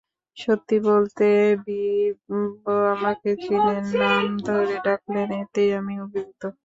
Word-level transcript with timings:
সত্যি 0.37 0.77
বলতে 0.83 1.25
ভিভ 1.65 2.15
আমাকে 2.93 3.29
চেনেন, 3.43 3.83
নাম 4.01 4.25
ধরে 4.47 4.75
ডাকলেন, 4.85 5.27
এতেই 5.41 5.69
আমি 5.79 5.93
অভিভূত। 6.05 6.41